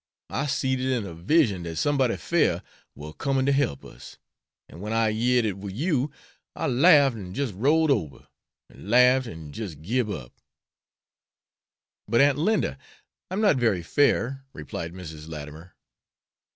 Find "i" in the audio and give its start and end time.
0.31-0.47, 4.93-5.11, 6.55-6.65, 13.29-13.35